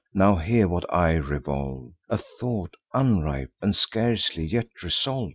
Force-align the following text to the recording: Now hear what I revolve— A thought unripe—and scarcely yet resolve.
Now 0.15 0.35
hear 0.37 0.67
what 0.67 0.91
I 0.91 1.11
revolve— 1.13 1.93
A 2.09 2.17
thought 2.17 2.73
unripe—and 2.91 3.75
scarcely 3.75 4.43
yet 4.47 4.65
resolve. 4.81 5.29